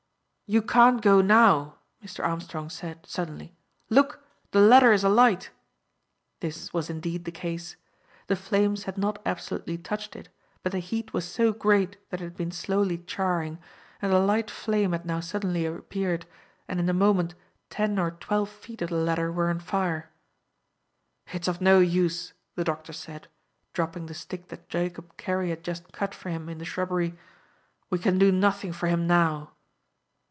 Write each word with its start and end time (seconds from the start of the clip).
"You 0.53 0.61
can't 0.61 1.01
go 1.01 1.21
now," 1.21 1.77
Mr. 2.03 2.25
Armstrong 2.27 2.69
said, 2.69 3.05
suddenly; 3.05 3.55
"look, 3.89 4.21
the 4.51 4.59
ladder 4.59 4.91
is 4.91 5.01
alight." 5.01 5.49
This 6.41 6.73
was 6.73 6.89
indeed 6.89 7.23
the 7.23 7.31
case. 7.31 7.77
The 8.27 8.35
flames 8.35 8.83
had 8.83 8.97
not 8.97 9.21
absolutely 9.25 9.77
touched 9.77 10.13
it, 10.13 10.27
but 10.61 10.73
the 10.73 10.79
heat 10.79 11.13
was 11.13 11.23
so 11.23 11.53
great 11.53 11.95
that 12.09 12.19
it 12.19 12.25
had 12.25 12.35
been 12.35 12.51
slowly 12.51 12.97
charring, 12.97 13.59
and 14.01 14.11
a 14.11 14.19
light 14.19 14.51
flame 14.51 14.91
had 14.91 15.05
now 15.05 15.21
suddenly 15.21 15.65
appeared, 15.65 16.25
and 16.67 16.81
in 16.81 16.89
a 16.89 16.93
moment 16.93 17.33
ten 17.69 17.97
or 17.97 18.11
twelve 18.11 18.49
feet 18.49 18.81
of 18.81 18.89
the 18.89 18.97
ladder 18.97 19.31
were 19.31 19.49
on 19.49 19.61
fire. 19.61 20.11
"It 21.33 21.43
is 21.43 21.47
of 21.47 21.61
no 21.61 21.79
use," 21.79 22.33
the 22.55 22.65
doctor 22.65 22.91
said, 22.91 23.29
dropping 23.71 24.07
the 24.07 24.13
stick 24.13 24.49
that 24.49 24.67
Jacob 24.67 25.15
Carey 25.15 25.49
had 25.51 25.63
just 25.63 25.93
cut 25.93 26.13
for 26.13 26.29
him 26.29 26.49
in 26.49 26.57
the 26.57 26.65
shrubbery; 26.65 27.17
"we 27.89 27.97
can 27.97 28.17
do 28.19 28.33
nothing 28.33 28.73
for 28.73 28.87
him 28.87 29.07
now." 29.07 29.53